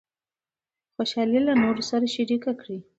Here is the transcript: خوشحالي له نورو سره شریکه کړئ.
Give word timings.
خوشحالي 0.95 1.39
له 1.47 1.53
نورو 1.63 1.83
سره 1.89 2.05
شریکه 2.15 2.51
کړئ. 2.61 2.79